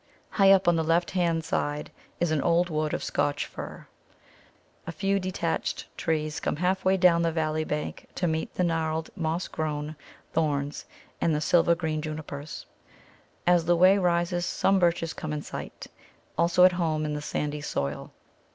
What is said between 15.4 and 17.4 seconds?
sight, also at home in the